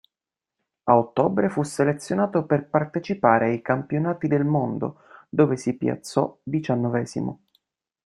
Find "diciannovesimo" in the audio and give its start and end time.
6.41-7.39